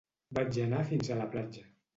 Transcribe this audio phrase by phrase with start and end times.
[0.37, 1.67] Vaig anar fins a la platja